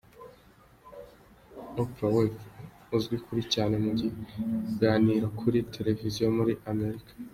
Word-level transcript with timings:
Oprah 1.81 2.11
Winfrey, 2.15 2.67
uzwi 2.95 3.17
kuri 3.25 3.41
cyane 3.53 3.75
mu 3.83 3.91
biganiro 3.99 5.27
kuri 5.39 5.57
Televiziyo 5.75 6.25
muri 6.39 6.53
Amerika. 6.71 7.11